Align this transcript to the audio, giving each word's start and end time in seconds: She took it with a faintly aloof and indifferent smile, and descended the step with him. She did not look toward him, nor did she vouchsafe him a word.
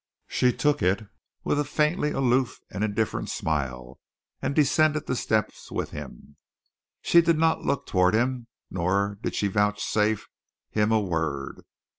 She 0.27 0.51
took 0.51 0.81
it 0.81 1.05
with 1.43 1.59
a 1.59 1.63
faintly 1.63 2.09
aloof 2.09 2.59
and 2.71 2.83
indifferent 2.83 3.29
smile, 3.29 3.99
and 4.41 4.55
descended 4.55 5.05
the 5.05 5.15
step 5.15 5.51
with 5.69 5.91
him. 5.91 6.37
She 7.03 7.21
did 7.21 7.37
not 7.37 7.61
look 7.65 7.85
toward 7.85 8.15
him, 8.15 8.47
nor 8.71 9.19
did 9.21 9.35
she 9.35 9.45
vouchsafe 9.45 10.27
him 10.71 10.91
a 10.91 10.99
word. 10.99 11.61